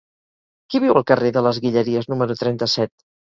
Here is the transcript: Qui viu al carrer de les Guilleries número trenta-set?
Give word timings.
Qui 0.73 0.79
viu 0.85 0.97
al 1.01 1.05
carrer 1.11 1.31
de 1.35 1.43
les 1.49 1.59
Guilleries 1.67 2.09
número 2.15 2.39
trenta-set? 2.41 2.95